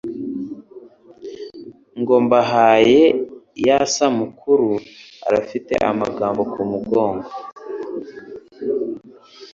Ngombahe 1.99 2.97
ya 3.65 3.79
Samukuru 3.93 4.69
Arafite 5.27 5.73
amagambo 5.91 6.41
ku 6.53 6.61
Mugongo. 6.71 7.29